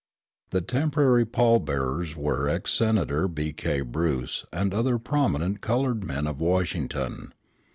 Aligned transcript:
The 0.49 0.61
temporary 0.61 1.27
pall 1.27 1.59
bearers 1.59 2.15
were 2.15 2.49
ex 2.49 2.71
Senator 2.73 3.27
B. 3.27 3.53
K. 3.53 3.81
Bruce 3.81 4.45
and 4.51 4.73
other 4.73 4.97
prominent 4.97 5.61
colored 5.61 6.03
men 6.03 6.25
of 6.25 6.41
Washington. 6.41 7.33